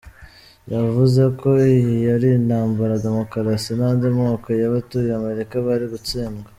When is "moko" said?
4.19-4.47